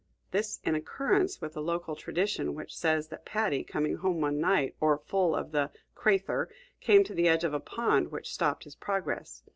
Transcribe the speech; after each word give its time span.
This 0.31 0.59
in 0.63 0.73
accordance 0.73 1.41
with 1.41 1.55
a 1.55 1.59
local 1.61 1.95
tradition 1.95 2.55
which 2.55 2.75
says 2.75 3.09
that 3.09 3.23
Paddy, 3.23 3.63
coming 3.63 3.97
home 3.97 4.19
one 4.19 4.39
night 4.41 4.75
o'erfull 4.81 5.35
of 5.37 5.51
the 5.51 5.69
"craithur," 5.93 6.47
came 6.79 7.03
to 7.03 7.13
the 7.13 7.27
edge 7.27 7.43
of 7.43 7.51
the 7.51 7.59
pond, 7.59 8.11
which 8.11 8.33
stopped 8.33 8.63
his 8.63 8.73
progress. 8.73 9.43